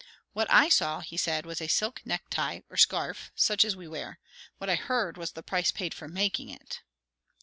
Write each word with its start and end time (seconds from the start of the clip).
"What 0.33 0.47
I 0.49 0.67
saw," 0.67 1.01
he 1.01 1.15
said, 1.15 1.45
"was 1.45 1.61
a 1.61 1.67
silk 1.67 2.01
necktie 2.05 2.61
or 2.71 2.75
scarf 2.75 3.31
such 3.35 3.63
as 3.63 3.75
we 3.75 3.87
wear. 3.87 4.17
What 4.57 4.67
I 4.67 4.73
heard, 4.75 5.15
was 5.15 5.33
the 5.33 5.43
price 5.43 5.69
paid 5.69 5.93
for 5.93 6.07
making 6.07 6.49
it." 6.49 6.81